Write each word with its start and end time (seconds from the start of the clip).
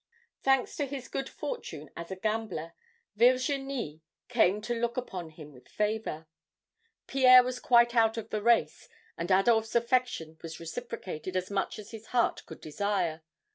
"Thanks 0.41 0.75
to 0.77 0.87
his 0.87 1.07
good 1.07 1.29
fortune 1.29 1.91
as 1.95 2.09
a 2.09 2.15
gambler, 2.15 2.73
Virginie 3.15 4.01
came 4.29 4.59
to 4.61 4.73
look 4.73 4.97
upon 4.97 5.29
him 5.29 5.53
with 5.53 5.67
favor. 5.69 6.25
Pierre 7.05 7.43
was 7.43 7.59
quite 7.59 7.93
out 7.93 8.17
of 8.17 8.31
the 8.31 8.41
race 8.41 8.89
and 9.15 9.29
Adolphe's 9.29 9.75
affection 9.75 10.39
was 10.41 10.59
reciprocated 10.59 11.37
as 11.37 11.51
much 11.51 11.77
as 11.77 11.91
his 11.91 12.07
heart 12.07 12.43
could 12.47 12.61
desire. 12.61 13.21